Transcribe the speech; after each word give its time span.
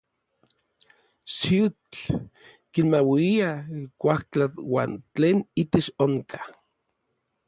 Xiutl 1.35 2.05
kimaluia 2.73 3.49
kuajtla 3.99 4.45
uan 4.73 4.91
tlen 5.13 5.37
itech 5.61 5.89
onka. 6.05 6.39